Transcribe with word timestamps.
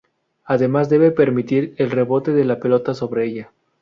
Además 0.45 0.89
debe 0.89 1.11
permitir 1.11 1.75
el 1.77 1.91
rebote 1.91 2.31
de 2.33 2.43
la 2.43 2.59
pelota 2.59 2.95
sobre 2.95 3.27
ella. 3.27 3.51